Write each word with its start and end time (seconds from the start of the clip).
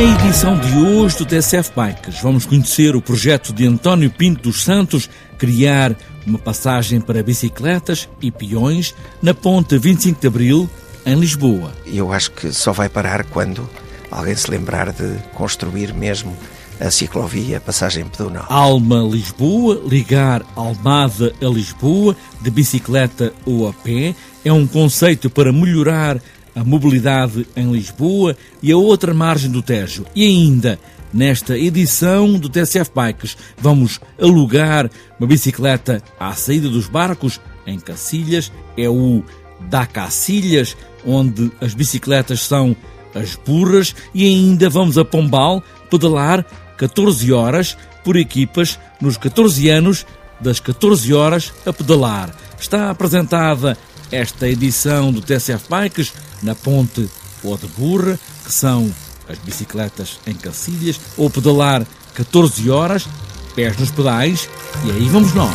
edição 0.00 0.58
de 0.58 0.78
hoje 0.78 1.18
do 1.18 1.26
TSF 1.26 1.72
Bikes, 1.76 2.22
vamos 2.22 2.46
conhecer 2.46 2.96
o 2.96 3.02
projeto 3.02 3.52
de 3.52 3.66
António 3.66 4.10
Pinto 4.10 4.44
dos 4.44 4.64
Santos 4.64 5.10
criar 5.36 5.94
uma 6.26 6.38
passagem 6.38 7.02
para 7.02 7.22
bicicletas 7.22 8.08
e 8.18 8.30
peões 8.30 8.94
na 9.20 9.34
ponte 9.34 9.76
25 9.76 10.18
de 10.18 10.26
Abril, 10.26 10.70
em 11.04 11.14
Lisboa. 11.16 11.74
Eu 11.84 12.10
acho 12.14 12.30
que 12.30 12.50
só 12.50 12.72
vai 12.72 12.88
parar 12.88 13.24
quando 13.24 13.68
alguém 14.10 14.34
se 14.34 14.50
lembrar 14.50 14.90
de 14.90 15.18
construir 15.34 15.92
mesmo 15.92 16.34
a 16.80 16.90
ciclovia, 16.90 17.58
a 17.58 17.60
passagem 17.60 18.06
pedonal. 18.06 18.46
Alma-Lisboa, 18.48 19.82
ligar 19.86 20.42
Almada 20.56 21.34
a 21.42 21.46
Lisboa, 21.46 22.16
de 22.40 22.50
bicicleta 22.50 23.34
ou 23.44 23.68
a 23.68 23.72
pé, 23.74 24.14
é 24.42 24.50
um 24.50 24.66
conceito 24.66 25.28
para 25.28 25.52
melhorar 25.52 26.18
a 26.60 26.64
mobilidade 26.64 27.46
em 27.56 27.72
Lisboa 27.72 28.36
e 28.62 28.70
a 28.70 28.76
outra 28.76 29.14
margem 29.14 29.50
do 29.50 29.62
Tejo. 29.62 30.04
E 30.14 30.26
ainda, 30.26 30.78
nesta 31.10 31.56
edição 31.56 32.34
do 32.34 32.50
TSF 32.50 32.90
Bikes, 32.94 33.34
vamos 33.56 33.98
alugar 34.20 34.90
uma 35.18 35.26
bicicleta 35.26 36.02
à 36.18 36.34
saída 36.34 36.68
dos 36.68 36.86
barcos 36.86 37.40
em 37.66 37.80
Cacilhas. 37.80 38.52
É 38.76 38.90
o 38.90 39.24
da 39.70 39.86
Cacilhas, 39.86 40.76
onde 41.06 41.50
as 41.62 41.72
bicicletas 41.72 42.42
são 42.42 42.76
as 43.14 43.36
burras. 43.36 43.94
E 44.14 44.26
ainda 44.26 44.68
vamos 44.68 44.98
a 44.98 45.04
Pombal 45.04 45.64
pedalar 45.90 46.44
14 46.76 47.32
horas 47.32 47.74
por 48.04 48.16
equipas 48.16 48.78
nos 49.00 49.16
14 49.16 49.66
anos 49.70 50.04
das 50.38 50.60
14 50.60 51.14
horas 51.14 51.54
a 51.64 51.72
pedalar. 51.72 52.30
Está 52.60 52.90
apresentada 52.90 53.78
esta 54.10 54.48
edição 54.48 55.12
do 55.12 55.20
TSF 55.20 55.64
Bikes 55.68 56.12
na 56.42 56.54
ponte 56.54 57.08
ou 57.42 57.56
de 57.56 57.66
burra, 57.68 58.18
que 58.44 58.52
são 58.52 58.92
as 59.28 59.38
bicicletas 59.38 60.18
em 60.26 60.34
Cacilhas, 60.34 61.00
ou 61.16 61.30
pedalar 61.30 61.86
14 62.14 62.68
horas, 62.70 63.06
pés 63.54 63.76
nos 63.78 63.90
pedais, 63.90 64.48
e 64.84 64.90
aí 64.90 65.08
vamos 65.08 65.32
nós. 65.34 65.54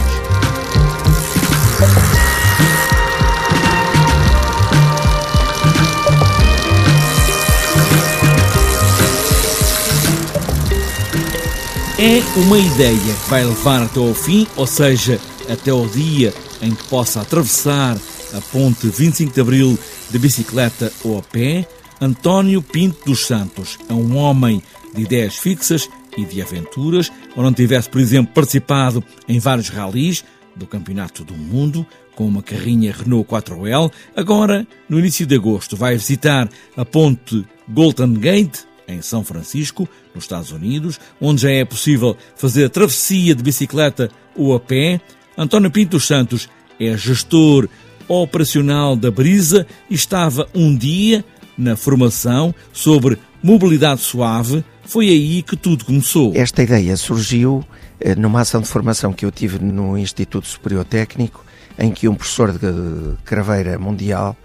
É 11.97 12.21
uma 12.37 12.57
ideia 12.57 12.99
que 12.99 13.29
vai 13.29 13.43
levar 13.43 13.83
até 13.83 13.99
ao 13.99 14.13
fim, 14.13 14.45
ou 14.55 14.67
seja, 14.67 15.19
até 15.49 15.71
ao 15.71 15.87
dia 15.87 16.33
em 16.61 16.73
que 16.73 16.83
possa 16.85 17.21
atravessar 17.21 17.97
a 18.35 18.41
ponte 18.41 18.87
25 18.87 19.33
de 19.33 19.41
Abril 19.41 19.79
de 20.09 20.19
bicicleta 20.19 20.91
ou 21.03 21.17
a 21.17 21.21
pé, 21.21 21.65
António 22.01 22.61
Pinto 22.61 23.05
dos 23.05 23.25
Santos 23.25 23.77
é 23.89 23.93
um 23.93 24.17
homem 24.17 24.61
de 24.93 25.03
ideias 25.03 25.37
fixas 25.37 25.89
e 26.17 26.25
de 26.25 26.41
aventuras, 26.41 27.11
não 27.35 27.53
tivesse, 27.53 27.89
por 27.89 28.01
exemplo, 28.01 28.33
participado 28.33 29.03
em 29.27 29.39
vários 29.39 29.69
ralis 29.69 30.23
do 30.55 30.67
Campeonato 30.67 31.23
do 31.23 31.33
Mundo, 31.33 31.85
com 32.15 32.25
uma 32.27 32.41
carrinha 32.41 32.93
Renault 32.93 33.29
4L, 33.29 33.91
agora, 34.15 34.65
no 34.87 34.99
início 34.99 35.25
de 35.25 35.35
agosto, 35.35 35.75
vai 35.75 35.97
visitar 35.97 36.49
a 36.77 36.85
ponte 36.85 37.45
Golden 37.67 38.13
Gate, 38.13 38.59
em 38.87 39.01
São 39.01 39.23
Francisco, 39.23 39.87
nos 40.13 40.25
Estados 40.25 40.51
Unidos, 40.51 40.99
onde 41.19 41.41
já 41.41 41.51
é 41.51 41.65
possível 41.65 42.15
fazer 42.35 42.69
travessia 42.69 43.33
de 43.33 43.43
bicicleta 43.43 44.09
ou 44.35 44.55
a 44.55 44.59
pé. 44.59 45.01
António 45.37 45.71
Pinto 45.71 45.91
dos 45.91 46.05
Santos 46.05 46.47
é 46.79 46.95
gestor 46.95 47.67
operacional 48.07 48.95
da 48.95 49.09
Brisa 49.11 49.65
estava 49.89 50.47
um 50.53 50.75
dia 50.75 51.23
na 51.57 51.75
formação 51.75 52.53
sobre 52.71 53.17
mobilidade 53.41 54.01
suave. 54.01 54.63
Foi 54.83 55.09
aí 55.09 55.41
que 55.41 55.55
tudo 55.55 55.85
começou. 55.85 56.31
Esta 56.35 56.63
ideia 56.63 56.95
surgiu 56.97 57.63
eh, 57.99 58.15
numa 58.15 58.41
ação 58.41 58.61
de 58.61 58.67
formação 58.67 59.13
que 59.13 59.25
eu 59.25 59.31
tive 59.31 59.59
no 59.59 59.97
Instituto 59.97 60.47
Superior 60.47 60.85
Técnico, 60.85 61.43
em 61.77 61.91
que 61.91 62.07
um 62.07 62.15
professor 62.15 62.51
de 62.51 63.17
craveira 63.23 63.79
mundial 63.79 64.35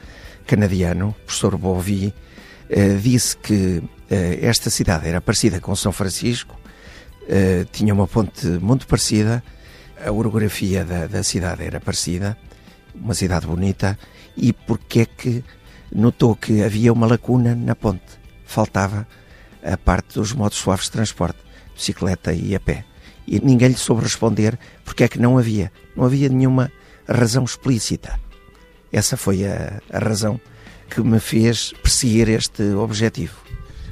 canadiano, 0.47 1.15
professor 1.25 1.57
Bovi, 1.57 2.15
eh, 2.69 2.97
disse 3.01 3.37
que 3.37 3.83
eh, 4.11 4.39
esta 4.43 4.71
cidade 4.71 5.09
era 5.09 5.21
parecida 5.21 5.61
com 5.61 5.75
São 5.75 5.93
Francisco, 5.93 6.59
tinha 7.71 7.95
uma 7.95 8.09
ponte 8.09 8.45
muito 8.61 8.89
parecida, 8.89 9.41
a 10.05 10.11
orografia 10.11 10.85
da, 10.85 11.07
da 11.07 11.23
cidade 11.23 11.63
era 11.63 11.79
parecida, 11.79 12.37
uma 12.95 13.15
cidade 13.15 13.47
bonita, 13.47 13.99
e 14.37 14.53
porque 14.53 15.01
é 15.01 15.07
que 15.07 15.45
notou 15.93 16.35
que 16.35 16.63
havia 16.63 16.93
uma 16.93 17.07
lacuna 17.07 17.55
na 17.55 17.75
ponte. 17.75 18.19
Faltava 18.45 19.07
a 19.63 19.77
parte 19.77 20.15
dos 20.15 20.33
modos 20.33 20.59
suaves 20.59 20.87
de 20.87 20.93
transporte, 20.93 21.39
bicicleta 21.75 22.33
e 22.33 22.55
a 22.55 22.61
pé. 22.61 22.85
E 23.27 23.39
ninguém 23.41 23.69
lhe 23.69 23.75
soube 23.75 24.03
responder 24.03 24.59
porque 24.85 25.05
é 25.05 25.09
que 25.09 25.19
não 25.19 25.39
havia. 25.39 25.73
Não 25.97 26.05
havia 26.05 26.29
nenhuma 26.29 26.73
razão 27.07 27.45
explícita. 27.45 28.19
Essa 28.93 29.17
foi 29.17 29.45
a, 29.45 29.81
a 29.93 29.99
razão 29.99 30.41
que 30.89 31.01
me 31.01 31.21
fez 31.21 31.73
perseguir 31.83 32.29
este 32.29 32.63
objetivo. 32.75 33.37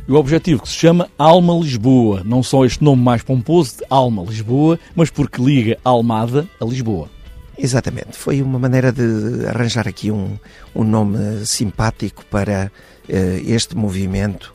E 0.08 0.12
o 0.12 0.16
objetivo 0.16 0.62
que 0.62 0.68
se 0.68 0.74
chama 0.74 1.08
Alma 1.18 1.54
Lisboa, 1.54 2.22
não 2.24 2.42
só 2.42 2.64
este 2.64 2.82
nome 2.82 3.02
mais 3.02 3.22
pomposo 3.22 3.76
de 3.76 3.84
Alma 3.90 4.22
Lisboa, 4.22 4.78
mas 4.96 5.10
porque 5.10 5.40
liga 5.40 5.78
Almada 5.84 6.48
a 6.60 6.64
Lisboa. 6.64 7.08
Exatamente, 7.58 8.16
foi 8.16 8.40
uma 8.40 8.58
maneira 8.58 8.92
de 8.92 9.44
arranjar 9.48 9.88
aqui 9.88 10.12
um, 10.12 10.38
um 10.72 10.84
nome 10.84 11.44
simpático 11.44 12.24
para 12.26 12.70
uh, 13.08 13.12
este 13.44 13.76
movimento 13.76 14.54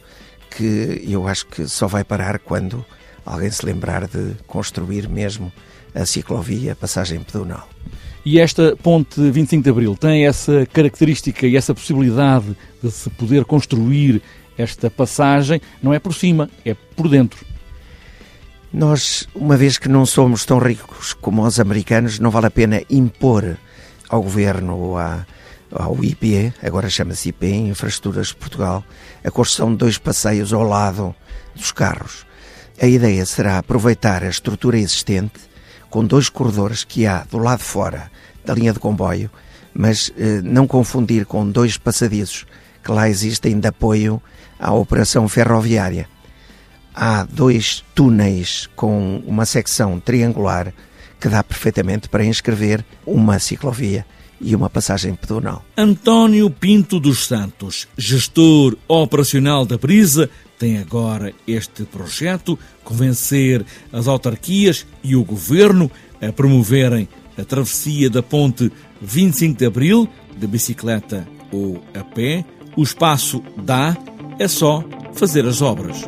que 0.49 1.03
eu 1.05 1.27
acho 1.27 1.45
que 1.47 1.67
só 1.67 1.85
vai 1.85 2.05
parar 2.05 2.39
quando 2.39 2.85
alguém 3.25 3.51
se 3.51 3.65
lembrar 3.65 4.07
de 4.07 4.35
construir 4.47 5.09
mesmo 5.09 5.51
a 5.93 6.05
ciclovia, 6.05 6.71
a 6.71 6.75
passagem 6.75 7.19
pedonal. 7.19 7.67
E 8.25 8.39
esta 8.39 8.75
ponte 8.81 9.19
25 9.19 9.63
de 9.63 9.69
Abril 9.69 9.97
tem 9.97 10.25
essa 10.25 10.65
característica 10.71 11.45
e 11.45 11.57
essa 11.57 11.73
possibilidade 11.73 12.55
de 12.81 12.89
se 12.89 13.09
poder 13.09 13.43
construir 13.43 14.21
esta 14.57 14.89
passagem, 14.89 15.59
não 15.81 15.93
é 15.93 15.99
por 15.99 16.13
cima, 16.13 16.49
é 16.65 16.73
por 16.95 17.09
dentro. 17.09 17.45
Nós, 18.73 19.27
uma 19.35 19.55
vez 19.55 19.77
que 19.77 19.87
não 19.87 20.03
somos 20.03 20.45
tão 20.45 20.57
ricos 20.57 21.13
como 21.13 21.45
os 21.45 21.59
americanos, 21.59 22.17
não 22.17 22.31
vale 22.31 22.47
a 22.47 22.51
pena 22.51 22.81
impor 22.89 23.55
ao 24.09 24.23
governo 24.23 24.75
ou 24.75 24.97
à, 24.97 25.27
ao 25.71 26.03
IPE, 26.03 26.51
agora 26.59 26.89
chama-se 26.89 27.29
IPE, 27.29 27.69
Infraestruturas 27.69 28.29
de 28.29 28.35
Portugal, 28.35 28.83
a 29.23 29.29
construção 29.29 29.69
de 29.71 29.77
dois 29.77 29.99
passeios 29.99 30.51
ao 30.51 30.63
lado 30.63 31.13
dos 31.55 31.71
carros. 31.71 32.25
A 32.81 32.87
ideia 32.87 33.23
será 33.27 33.59
aproveitar 33.59 34.23
a 34.23 34.29
estrutura 34.29 34.79
existente 34.79 35.39
com 35.87 36.03
dois 36.03 36.27
corredores 36.27 36.83
que 36.83 37.05
há 37.05 37.25
do 37.29 37.37
lado 37.37 37.61
fora 37.61 38.09
da 38.43 38.55
linha 38.55 38.73
de 38.73 38.79
comboio, 38.79 39.29
mas 39.71 40.11
eh, 40.17 40.41
não 40.43 40.65
confundir 40.65 41.27
com 41.27 41.47
dois 41.47 41.77
passadizos 41.77 42.47
que 42.83 42.91
lá 42.91 43.07
existem 43.07 43.59
de 43.59 43.67
apoio 43.67 44.19
à 44.59 44.73
operação 44.73 45.29
ferroviária 45.29 46.07
há 46.93 47.23
dois 47.23 47.83
túneis 47.95 48.69
com 48.75 49.21
uma 49.25 49.45
secção 49.45 49.99
triangular 49.99 50.73
que 51.19 51.29
dá 51.29 51.43
perfeitamente 51.43 52.09
para 52.09 52.25
inscrever 52.25 52.83
uma 53.05 53.39
ciclovia 53.39 54.05
e 54.41 54.55
uma 54.55 54.69
passagem 54.69 55.15
pedonal. 55.15 55.63
António 55.77 56.49
Pinto 56.49 56.99
dos 56.99 57.25
Santos, 57.25 57.87
gestor 57.97 58.75
operacional 58.87 59.65
da 59.65 59.77
Brisa, 59.77 60.29
tem 60.59 60.77
agora 60.77 61.33
este 61.47 61.83
projeto 61.85 62.59
convencer 62.83 63.65
as 63.91 64.07
autarquias 64.07 64.85
e 65.03 65.15
o 65.15 65.23
governo 65.23 65.89
a 66.21 66.31
promoverem 66.31 67.07
a 67.37 67.43
travessia 67.43 68.09
da 68.09 68.21
ponte 68.21 68.71
25 69.01 69.57
de 69.57 69.65
Abril 69.65 70.09
de 70.37 70.47
bicicleta 70.47 71.27
ou 71.51 71.83
a 71.93 72.03
pé. 72.03 72.45
O 72.75 72.83
espaço 72.83 73.41
dá, 73.57 73.95
é 74.39 74.47
só 74.47 74.83
fazer 75.13 75.45
as 75.45 75.61
obras. 75.61 76.03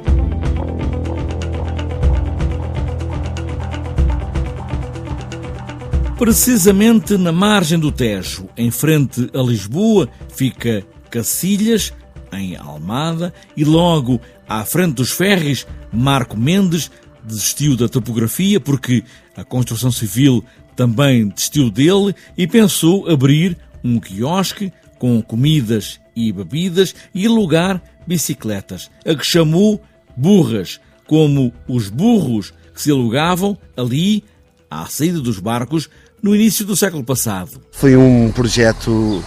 Precisamente 6.18 7.18
na 7.18 7.34
margem 7.34 7.78
do 7.78 7.92
Tejo, 7.92 8.48
em 8.56 8.72
frente 8.72 9.30
a 9.34 9.42
Lisboa, 9.42 10.08
fica 10.34 10.82
Cacilhas, 11.12 11.92
em 12.32 12.56
Almada, 12.56 13.34
e 13.56 13.66
logo 13.66 14.22
à 14.48 14.64
frente 14.64 14.96
dos 14.96 15.12
ferries, 15.12 15.68
Marco 15.92 16.38
Mendes 16.38 16.90
desistiu 17.22 17.76
da 17.76 17.90
topografia 17.90 18.62
porque 18.62 19.04
a 19.36 19.44
construção 19.44 19.92
civil 19.92 20.42
também 20.74 21.28
desistiu 21.28 21.70
dele 21.70 22.16
e 22.38 22.48
pensou 22.48 23.10
abrir 23.10 23.58
um 23.84 24.00
quiosque 24.00 24.72
com 24.98 25.22
comidas 25.22 26.00
e 26.16 26.32
bebidas 26.32 26.96
e 27.14 27.26
alugar 27.26 27.84
bicicletas, 28.08 28.90
a 29.06 29.14
que 29.14 29.26
chamou 29.26 29.84
burras, 30.16 30.80
como 31.08 31.54
os 31.68 31.90
burros 31.90 32.54
que 32.74 32.82
se 32.82 32.90
alugavam 32.90 33.58
ali 33.76 34.24
à 34.70 34.86
saída 34.88 35.20
dos 35.20 35.40
barcos 35.40 35.90
no 36.22 36.36
início 36.36 36.66
do 36.66 36.76
século 36.76 37.04
passado. 37.04 37.62
Foi 37.72 37.96
um 37.96 38.32
projeto 38.32 39.24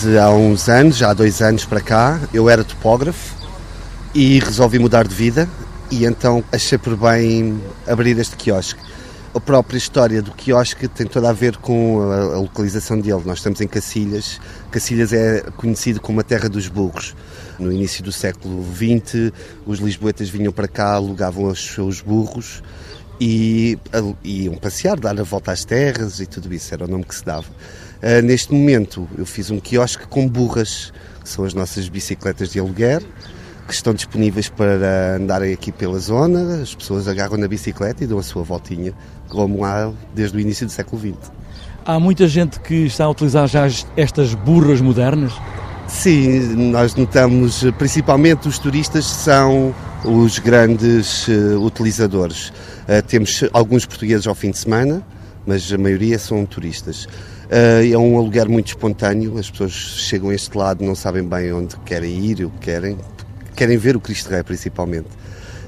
de 0.00 0.18
há 0.18 0.30
uns 0.30 0.68
anos, 0.68 0.96
já 0.96 1.10
há 1.10 1.14
dois 1.14 1.40
anos 1.40 1.64
para 1.64 1.80
cá. 1.80 2.20
Eu 2.32 2.48
era 2.48 2.62
topógrafo 2.64 3.36
e 4.14 4.38
resolvi 4.40 4.78
mudar 4.78 5.06
de 5.06 5.14
vida 5.14 5.48
e 5.90 6.04
então 6.04 6.44
achei 6.52 6.78
por 6.78 6.96
bem 6.96 7.60
abrir 7.86 8.18
este 8.18 8.36
quiosque. 8.36 8.80
A 9.34 9.40
própria 9.40 9.78
história 9.78 10.22
do 10.22 10.32
quiosque 10.32 10.88
tem 10.88 11.06
toda 11.06 11.28
a 11.28 11.32
ver 11.32 11.56
com 11.58 12.00
a, 12.10 12.38
localização 12.38 12.98
dele. 12.98 13.22
Nós 13.24 13.38
estamos 13.38 13.60
em 13.60 13.68
Cacilhas. 13.68 14.40
Cacilhas 14.70 15.12
é 15.12 15.42
conhecido 15.56 16.00
como 16.00 16.20
a 16.20 16.22
terra 16.22 16.48
dos 16.48 16.66
burros. 16.66 17.14
No 17.58 17.70
início 17.70 18.02
do 18.02 18.10
século 18.10 18.64
XX, 18.74 19.32
os 19.66 19.78
lisboetas 19.78 20.28
vinham 20.28 20.52
para 20.52 20.66
cá, 20.66 20.94
alugavam 20.94 21.44
os 21.44 21.72
seus 21.72 22.00
burros 22.00 22.62
e 23.20 23.78
iam 24.22 24.54
passear, 24.54 24.98
dar 24.98 25.18
a 25.18 25.22
volta 25.22 25.52
às 25.52 25.64
terras 25.64 26.20
e 26.20 26.26
tudo 26.26 26.52
isso, 26.52 26.72
era 26.72 26.84
o 26.84 26.88
nome 26.88 27.04
que 27.04 27.14
se 27.14 27.24
dava. 27.24 27.46
Uh, 28.02 28.22
neste 28.22 28.52
momento, 28.52 29.08
eu 29.16 29.26
fiz 29.26 29.50
um 29.50 29.58
quiosque 29.58 30.06
com 30.06 30.28
burras, 30.28 30.92
que 31.22 31.28
são 31.28 31.44
as 31.44 31.52
nossas 31.52 31.88
bicicletas 31.88 32.50
de 32.50 32.60
aluguer, 32.60 33.02
que 33.66 33.74
estão 33.74 33.92
disponíveis 33.92 34.48
para 34.48 35.16
andarem 35.16 35.52
aqui 35.52 35.72
pela 35.72 35.98
zona. 35.98 36.62
As 36.62 36.74
pessoas 36.74 37.08
agarram 37.08 37.36
na 37.36 37.48
bicicleta 37.48 38.04
e 38.04 38.06
dão 38.06 38.18
a 38.18 38.22
sua 38.22 38.42
voltinha, 38.42 38.94
como 39.28 39.64
há 39.64 39.92
desde 40.14 40.36
o 40.36 40.40
início 40.40 40.64
do 40.66 40.72
século 40.72 41.00
XX. 41.00 41.32
Há 41.84 41.98
muita 41.98 42.28
gente 42.28 42.60
que 42.60 42.86
está 42.86 43.04
a 43.04 43.10
utilizar 43.10 43.48
já 43.48 43.66
estas 43.96 44.34
burras 44.34 44.80
modernas? 44.80 45.32
Sim, 45.88 46.70
nós 46.70 46.94
notamos, 46.94 47.64
principalmente 47.78 48.46
os 48.46 48.58
turistas 48.58 49.06
são 49.06 49.74
os 50.04 50.38
grandes 50.38 51.26
uh, 51.28 51.60
utilizadores. 51.64 52.50
Uh, 52.88 53.02
temos 53.06 53.42
alguns 53.52 53.84
portugueses 53.84 54.26
ao 54.26 54.34
fim 54.34 54.50
de 54.50 54.58
semana, 54.58 55.02
mas 55.46 55.72
a 55.72 55.78
maioria 55.78 56.18
são 56.18 56.44
turistas. 56.46 57.04
Uh, 57.04 57.92
é 57.92 57.98
um 57.98 58.16
aluguer 58.18 58.48
muito 58.48 58.68
espontâneo, 58.68 59.38
as 59.38 59.50
pessoas 59.50 59.72
chegam 59.72 60.30
a 60.30 60.34
este 60.34 60.56
lado, 60.56 60.84
não 60.84 60.94
sabem 60.94 61.24
bem 61.24 61.52
onde 61.52 61.76
querem 61.78 62.24
ir, 62.24 62.44
o 62.44 62.50
que 62.50 62.58
querem, 62.58 62.96
querem 63.56 63.76
ver 63.76 63.96
o 63.96 64.00
Cristo 64.00 64.30
Rei 64.30 64.42
principalmente. 64.42 65.08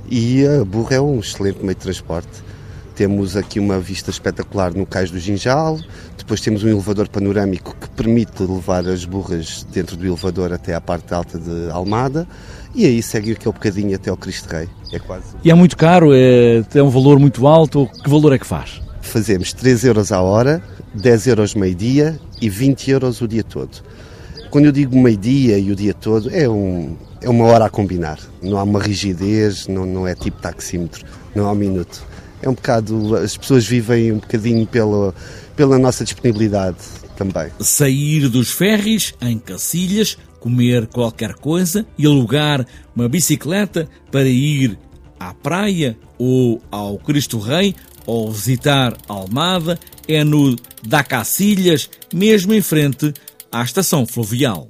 E 0.09 0.47
a 0.47 0.65
burra 0.65 0.97
é 0.97 1.01
um 1.01 1.19
excelente 1.19 1.61
meio 1.61 1.75
de 1.75 1.81
transporte. 1.81 2.51
Temos 2.95 3.37
aqui 3.37 3.59
uma 3.59 3.81
vista 3.81 4.11
espetacular 4.11 4.75
no 4.75 4.85
Cais 4.85 5.11
do 5.11 5.19
Ginjal, 5.19 5.79
depois 6.19 6.43
temos 6.43 6.63
um 6.63 6.69
elevador 6.69 7.09
panorâmico 7.09 7.75
que 7.81 7.89
permite 7.91 8.43
levar 8.43 8.87
as 8.87 9.05
burras 9.05 9.67
dentro 9.73 9.97
do 9.97 10.07
elevador 10.07 10.53
até 10.53 10.75
à 10.75 10.81
parte 10.81 11.15
alta 11.15 11.39
de 11.39 11.71
Almada 11.71 12.29
e 12.75 12.87
aí 12.87 13.03
segue 13.03 13.33
aquele 13.33 13.53
bocadinho 13.53 13.95
até 13.95 14.11
ao 14.11 14.17
Cristo 14.17 14.49
Rei. 14.49 14.69
É 14.93 14.99
quase. 14.99 15.37
E 15.45 15.51
é 15.51 15.55
muito 15.55 15.77
caro? 15.77 16.11
É, 16.13 16.63
tem 16.71 16.83
um 16.83 16.91
valor 16.91 17.19
muito 17.19 17.47
alto? 17.47 17.89
Que 18.03 18.11
valor 18.11 18.33
é 18.33 18.39
que 18.39 18.47
faz? 18.47 18.81
Fazemos 19.01 19.53
3 19.53 19.85
euros 19.85 20.13
a 20.13 20.21
hora, 20.21 20.63
10 20.95 21.27
euros 21.29 21.55
meio-dia 21.55 22.19
e 22.41 22.49
20 22.49 22.91
euros 22.91 23.21
o 23.21 23.29
dia 23.29 23.43
todo. 23.43 23.83
Quando 24.51 24.65
eu 24.65 24.73
digo 24.73 24.99
meio-dia 25.01 25.59
e 25.59 25.71
o 25.71 25.77
dia 25.77 25.95
todo, 25.95 26.29
é, 26.35 26.49
um, 26.49 26.97
é 27.21 27.29
uma 27.29 27.45
hora 27.45 27.67
a 27.67 27.71
combinar. 27.71 28.19
Não 28.43 28.59
há 28.59 28.63
uma 28.63 28.81
rigidez, 28.81 29.69
não, 29.69 29.87
não 29.87 30.09
é 30.09 30.15
tipo 30.15 30.41
taxímetro, 30.41 31.05
não 31.35 31.47
há 31.47 31.53
um 31.53 31.57
minuto. 31.57 32.05
É 32.43 32.49
um 32.49 32.55
bocado, 32.55 33.17
as 33.17 33.37
pessoas 33.37 33.67
vivem 33.67 34.13
um 34.13 34.19
bocadinho 34.19 34.67
pela, 34.67 35.15
pela 35.55 35.79
nossa 35.79 36.05
disponibilidade 36.05 36.79
também. 37.17 37.51
Sair 37.61 38.29
dos 38.29 38.51
ferries 38.51 39.15
em 39.21 39.39
Cacilhas, 39.39 40.17
comer 40.41 40.87
qualquer 40.87 41.35
coisa 41.35 41.87
e 41.97 42.07
alugar 42.07 42.67
uma 42.97 43.09
bicicleta 43.09 43.89
para 44.11 44.29
ir 44.29 44.77
à 45.19 45.33
praia 45.35 45.97
ou 46.19 46.61
ao 46.71 46.99
Cristo 46.99 47.39
Rei 47.39 47.75
ou 48.07 48.33
visitar 48.33 48.97
Almada 49.07 49.79
é 50.09 50.25
no 50.25 50.57
da 50.83 51.05
Cacilhas, 51.05 51.89
mesmo 52.13 52.53
em 52.55 52.63
frente 52.63 53.13
à 53.53 53.63
estação 53.63 54.07
fluvial. 54.07 54.69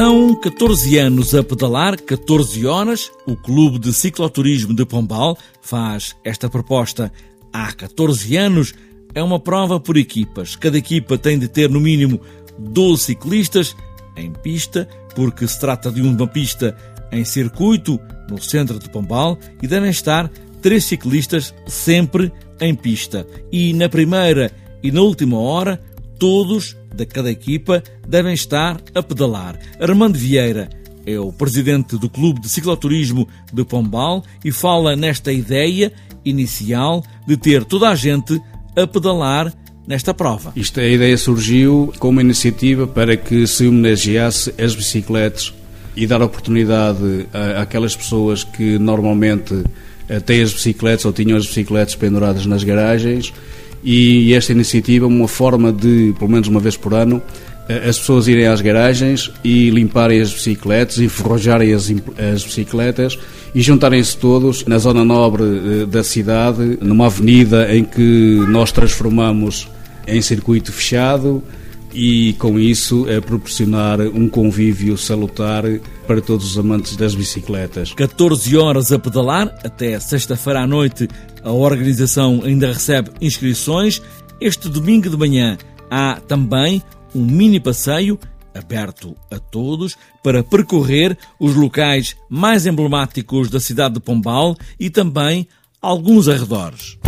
São 0.00 0.34
14 0.34 0.96
anos 0.96 1.34
a 1.34 1.42
pedalar, 1.42 2.00
14 2.00 2.64
horas. 2.64 3.12
O 3.26 3.36
Clube 3.36 3.78
de 3.78 3.92
Cicloturismo 3.92 4.72
de 4.72 4.86
Pombal 4.86 5.36
faz 5.60 6.16
esta 6.24 6.48
proposta 6.48 7.12
há 7.52 7.70
14 7.70 8.34
anos. 8.34 8.72
É 9.14 9.22
uma 9.22 9.38
prova 9.38 9.78
por 9.78 9.98
equipas. 9.98 10.56
Cada 10.56 10.78
equipa 10.78 11.18
tem 11.18 11.38
de 11.38 11.48
ter 11.48 11.68
no 11.68 11.78
mínimo 11.78 12.18
12 12.58 13.04
ciclistas 13.04 13.76
em 14.16 14.32
pista, 14.32 14.88
porque 15.14 15.46
se 15.46 15.60
trata 15.60 15.92
de 15.92 16.00
uma 16.00 16.26
pista 16.26 16.74
em 17.12 17.22
circuito 17.22 18.00
no 18.30 18.40
centro 18.40 18.78
de 18.78 18.88
Pombal 18.88 19.38
e 19.62 19.66
devem 19.66 19.90
estar 19.90 20.30
três 20.62 20.84
ciclistas 20.84 21.54
sempre 21.66 22.32
em 22.58 22.74
pista. 22.74 23.26
E 23.52 23.74
na 23.74 23.86
primeira 23.86 24.50
e 24.82 24.90
na 24.90 25.02
última 25.02 25.38
hora, 25.38 25.78
todos 26.18 26.74
da 26.94 27.06
cada 27.06 27.30
equipa 27.30 27.82
devem 28.06 28.34
estar 28.34 28.80
a 28.94 29.02
pedalar. 29.02 29.58
Armando 29.80 30.18
Vieira 30.18 30.68
é 31.06 31.18
o 31.18 31.32
presidente 31.32 31.96
do 31.96 32.08
Clube 32.08 32.40
de 32.40 32.48
Cicloturismo 32.48 33.26
de 33.52 33.64
Pombal 33.64 34.22
e 34.44 34.52
fala 34.52 34.94
nesta 34.94 35.32
ideia 35.32 35.92
inicial 36.24 37.02
de 37.26 37.36
ter 37.36 37.64
toda 37.64 37.88
a 37.88 37.94
gente 37.94 38.40
a 38.76 38.86
pedalar 38.86 39.52
nesta 39.86 40.14
prova. 40.14 40.52
Isto, 40.54 40.80
a 40.80 40.86
ideia 40.86 41.16
surgiu 41.16 41.92
como 41.98 42.12
uma 42.12 42.22
iniciativa 42.22 42.86
para 42.86 43.16
que 43.16 43.46
se 43.46 43.66
homenageasse 43.66 44.54
as 44.62 44.74
bicicletas 44.74 45.52
e 45.96 46.06
dar 46.06 46.22
oportunidade 46.22 47.26
àquelas 47.60 47.96
pessoas 47.96 48.44
que 48.44 48.78
normalmente 48.78 49.64
eh, 50.08 50.20
têm 50.20 50.42
as 50.42 50.52
bicicletas 50.52 51.04
ou 51.04 51.12
tinham 51.12 51.36
as 51.36 51.46
bicicletas 51.46 51.96
penduradas 51.96 52.46
nas 52.46 52.62
garagens 52.62 53.32
e 53.82 54.34
esta 54.34 54.52
iniciativa 54.52 55.06
é 55.06 55.08
uma 55.08 55.28
forma 55.28 55.72
de, 55.72 56.14
pelo 56.18 56.30
menos 56.30 56.48
uma 56.48 56.60
vez 56.60 56.76
por 56.76 56.94
ano, 56.94 57.22
eh, 57.68 57.88
as 57.88 57.98
pessoas 57.98 58.28
irem 58.28 58.46
às 58.46 58.60
garagens 58.60 59.30
e 59.42 59.70
limparem 59.70 60.20
as 60.20 60.32
bicicletas, 60.32 60.98
enferrujarem 60.98 61.72
as, 61.72 61.90
as 62.34 62.44
bicicletas 62.44 63.18
e 63.54 63.60
juntarem-se 63.60 64.16
todos 64.16 64.64
na 64.66 64.78
zona 64.78 65.04
nobre 65.04 65.44
eh, 65.44 65.86
da 65.86 66.04
cidade, 66.04 66.78
numa 66.80 67.06
avenida 67.06 67.74
em 67.74 67.84
que 67.84 68.44
nós 68.48 68.72
transformamos 68.72 69.68
em 70.06 70.20
circuito 70.20 70.72
fechado 70.72 71.42
e 71.92 72.34
com 72.34 72.58
isso 72.58 73.08
é 73.08 73.20
proporcionar 73.20 74.00
um 74.00 74.28
convívio 74.28 74.96
salutar 74.96 75.64
para 76.06 76.20
todos 76.20 76.50
os 76.50 76.58
amantes 76.58 76.96
das 76.96 77.14
bicicletas. 77.14 77.92
14 77.92 78.56
horas 78.56 78.92
a 78.92 78.98
pedalar, 78.98 79.48
até 79.64 79.98
sexta-feira 79.98 80.60
à 80.60 80.66
noite 80.66 81.08
a 81.42 81.52
organização 81.52 82.42
ainda 82.44 82.68
recebe 82.68 83.10
inscrições. 83.20 84.02
Este 84.40 84.68
domingo 84.68 85.10
de 85.10 85.16
manhã 85.16 85.58
há 85.90 86.20
também 86.26 86.82
um 87.14 87.24
mini 87.24 87.58
passeio 87.58 88.18
aberto 88.54 89.16
a 89.30 89.38
todos 89.38 89.96
para 90.22 90.42
percorrer 90.42 91.16
os 91.38 91.54
locais 91.54 92.16
mais 92.28 92.66
emblemáticos 92.66 93.48
da 93.48 93.60
cidade 93.60 93.94
de 93.94 94.00
Pombal 94.00 94.56
e 94.78 94.90
também 94.90 95.46
alguns 95.80 96.28
arredores. 96.28 96.98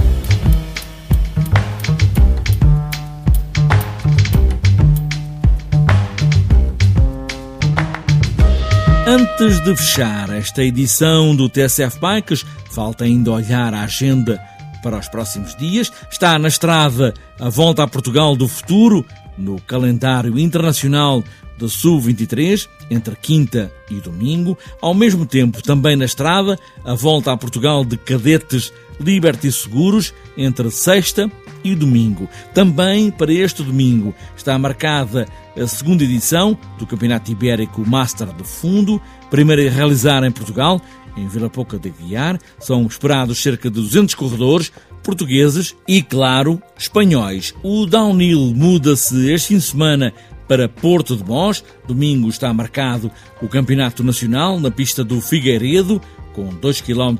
Antes 9.43 9.59
de 9.59 9.75
fechar 9.75 10.31
esta 10.31 10.63
edição 10.63 11.35
do 11.35 11.49
TSF 11.49 11.99
Bikes, 11.99 12.47
falta 12.71 13.03
ainda 13.03 13.33
olhar 13.33 13.75
a 13.75 13.83
agenda 13.83 14.41
para 14.85 14.97
os 14.97 15.09
próximos 15.09 15.57
dias. 15.57 15.93
Está 16.09 16.39
na 16.39 16.47
estrada 16.47 17.13
a 17.41 17.49
volta 17.49 17.83
a 17.83 17.89
Portugal 17.89 18.37
do 18.37 18.47
futuro, 18.47 19.05
no 19.37 19.61
calendário 19.63 20.39
internacional 20.39 21.25
da 21.59 21.69
Sub-23, 21.69 22.69
entre 22.91 23.17
quinta 23.17 23.73
e 23.91 23.95
domingo. 23.97 24.59
Ao 24.81 24.95
mesmo 24.95 25.27
tempo, 25.27 25.63
também 25.63 25.97
na 25.97 26.05
estrada, 26.05 26.59
a 26.85 26.95
volta 26.95 27.33
a 27.33 27.37
Portugal 27.37 27.85
de 27.85 27.97
cadetes 27.97 28.73
Liberty 29.01 29.51
Seguros, 29.51 30.15
entre 30.37 30.71
sexta 30.71 31.31
e 31.65 31.75
domingo. 31.75 32.29
Também 32.55 33.11
para 33.11 33.33
este 33.33 33.63
domingo 33.63 34.15
está 34.37 34.59
marcada 34.59 35.27
a 35.57 35.67
segunda 35.67 36.05
edição 36.05 36.59
do 36.79 36.87
Campeonato 36.87 37.31
Ibérico 37.31 37.87
Master 37.87 38.29
de 38.29 38.45
Fundo, 38.45 39.01
primeira 39.31 39.67
a 39.67 39.71
realizar 39.71 40.25
em 40.25 40.31
Portugal, 40.31 40.81
em 41.17 41.27
Vila 41.29 41.51
Pouca 41.51 41.79
de 41.79 41.91
Guiar. 41.91 42.39
São 42.59 42.87
esperados 42.87 43.43
cerca 43.43 43.71
de 43.71 43.81
200 43.81 44.15
corredores 44.15 44.73
portugueses 45.03 45.75
e, 45.87 46.01
claro, 46.03 46.63
espanhóis. 46.79 47.55
O 47.63 47.87
downhill 47.87 48.55
muda-se 48.55 49.31
este 49.31 49.49
fim 49.49 49.57
de 49.57 49.63
semana 49.63 50.15
para 50.53 50.69
Porto 50.69 51.17
de 51.17 51.25
Mós. 51.25 51.65
Domingo 51.89 52.29
está 52.29 52.53
marcado 52.53 53.11
o 53.41 53.49
Campeonato 53.49 54.05
Nacional 54.05 54.61
na 54.61 54.71
pista 54.71 55.03
do 55.03 55.19
Figueiredo, 55.19 55.99
com 56.35 56.51
2 56.51 56.83
km 56.83 57.17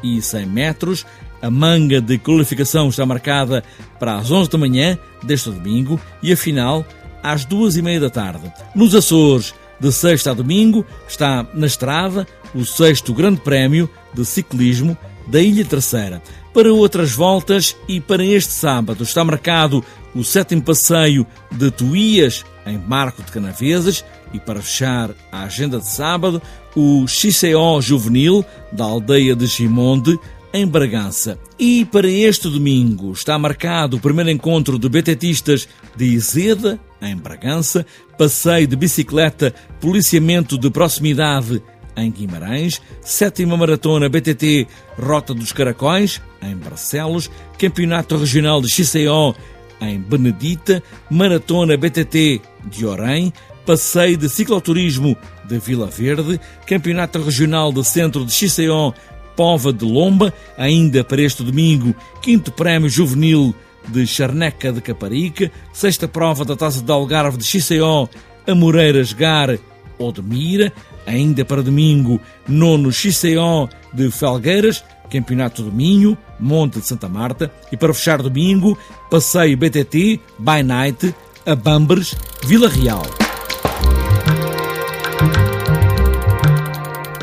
e 0.00 0.22
100 0.22 0.46
metros. 0.46 1.04
A 1.42 1.50
manga 1.50 2.00
de 2.00 2.18
qualificação 2.18 2.88
está 2.88 3.04
marcada 3.04 3.64
para 3.98 4.14
as 4.14 4.30
11 4.30 4.48
da 4.48 4.58
manhã 4.58 4.96
deste 5.24 5.50
domingo 5.50 6.00
e 6.22 6.32
a 6.32 6.36
final 6.36 6.86
às 7.20 7.44
duas 7.44 7.76
e 7.76 7.82
meia 7.82 7.98
da 7.98 8.10
tarde. 8.10 8.48
Nos 8.76 8.94
Açores, 8.94 9.52
de 9.80 9.90
sexta 9.90 10.30
a 10.30 10.34
domingo, 10.34 10.86
está 11.08 11.44
na 11.54 11.66
estrada 11.66 12.28
o 12.54 12.64
sexto 12.64 13.12
Grande 13.12 13.40
Prémio 13.40 13.90
de 14.14 14.24
Ciclismo 14.24 14.96
da 15.26 15.40
Ilha 15.40 15.64
Terceira. 15.64 16.22
Para 16.54 16.72
outras 16.72 17.10
voltas 17.10 17.76
e 17.88 18.00
para 18.00 18.24
este 18.24 18.52
sábado 18.52 19.02
está 19.02 19.24
marcado 19.24 19.84
o 20.14 20.24
sétimo 20.24 20.62
passeio 20.62 21.26
de 21.52 21.70
Tuías 21.70 22.44
em 22.68 22.78
Marco 22.78 23.22
de 23.22 23.32
Canaveses 23.32 24.04
e 24.32 24.38
para 24.38 24.62
fechar 24.62 25.10
a 25.32 25.44
agenda 25.44 25.78
de 25.78 25.88
sábado 25.88 26.40
o 26.76 27.06
XCO 27.08 27.80
Juvenil 27.80 28.44
da 28.70 28.84
aldeia 28.84 29.34
de 29.34 29.46
Gimonde 29.46 30.18
em 30.52 30.66
Bragança. 30.66 31.38
E 31.58 31.84
para 31.86 32.08
este 32.08 32.48
domingo 32.48 33.12
está 33.12 33.38
marcado 33.38 33.96
o 33.96 34.00
primeiro 34.00 34.30
encontro 34.30 34.78
de 34.78 34.88
betetistas 34.88 35.68
de 35.96 36.04
Izeda, 36.06 36.78
em 37.00 37.16
Bragança, 37.16 37.86
passeio 38.16 38.66
de 38.66 38.76
bicicleta, 38.76 39.54
policiamento 39.80 40.58
de 40.58 40.70
proximidade 40.70 41.62
em 41.96 42.10
Guimarães, 42.10 42.80
sétima 43.00 43.56
maratona 43.56 44.08
BTT 44.08 44.66
Rota 44.96 45.34
dos 45.34 45.52
Caracóis, 45.52 46.20
em 46.40 46.56
Barcelos, 46.56 47.28
campeonato 47.58 48.16
regional 48.16 48.60
de 48.60 48.68
XCO 48.68 49.34
em 49.80 49.98
Benedita, 49.98 50.82
maratona 51.10 51.76
BTT 51.76 52.40
de 52.64 52.86
Orém, 52.86 53.32
passeio 53.64 54.16
de 54.16 54.28
cicloturismo 54.28 55.16
de 55.44 55.58
Vila 55.58 55.86
Verde, 55.86 56.40
campeonato 56.66 57.20
regional 57.20 57.72
de 57.72 57.84
centro 57.84 58.24
de 58.24 58.32
XCO 58.32 58.94
Pova 59.36 59.72
de 59.72 59.84
Lomba, 59.84 60.32
ainda 60.56 61.04
para 61.04 61.22
este 61.22 61.42
domingo, 61.42 61.94
quinto 62.22 62.50
prémio 62.50 62.88
juvenil 62.88 63.54
de 63.86 64.06
Charneca 64.06 64.72
de 64.72 64.80
Caparica, 64.80 65.50
sexta 65.72 66.08
prova 66.08 66.44
da 66.44 66.56
Taça 66.56 66.82
de 66.82 66.90
Algarve 66.90 67.38
de 67.38 67.44
XCO 67.44 68.08
Amoreiras 68.46 69.12
Gar 69.12 69.58
ou 69.98 70.12
de 70.12 70.22
Mira, 70.22 70.72
ainda 71.06 71.44
para 71.44 71.62
domingo, 71.62 72.20
nono 72.48 72.92
XCO 72.92 73.68
de 73.92 74.10
Felgueiras, 74.10 74.84
Campeonato 75.10 75.62
do 75.62 75.72
Minho, 75.72 76.16
Monte 76.38 76.80
de 76.80 76.86
Santa 76.86 77.08
Marta 77.08 77.50
e 77.72 77.76
para 77.76 77.94
fechar 77.94 78.22
domingo, 78.22 78.78
passeio 79.10 79.56
BTT 79.56 80.20
by 80.38 80.62
Night 80.62 81.14
a 81.46 81.54
Bambres, 81.54 82.14
Vila 82.44 82.68
Real. 82.68 83.02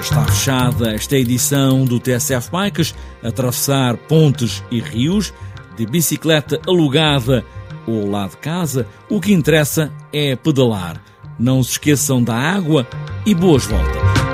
Está 0.01 0.25
fechada 0.25 0.93
esta 0.93 1.15
edição 1.15 1.85
do 1.85 1.99
TSF 1.99 2.49
Bikes, 2.51 2.95
atravessar 3.23 3.97
pontes 3.97 4.63
e 4.71 4.79
rios, 4.79 5.33
de 5.77 5.85
bicicleta 5.85 6.59
alugada 6.67 7.43
ou 7.85 8.09
lá 8.09 8.27
de 8.27 8.37
casa, 8.37 8.87
o 9.09 9.19
que 9.19 9.33
interessa 9.33 9.91
é 10.11 10.35
pedalar. 10.35 11.01
Não 11.37 11.61
se 11.61 11.71
esqueçam 11.71 12.23
da 12.23 12.35
água 12.35 12.87
e 13.25 13.35
boas 13.35 13.65
voltas. 13.65 14.24